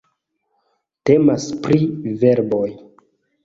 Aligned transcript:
Temas 1.11 1.47
pri 1.67 1.79
verboj. 2.25 2.69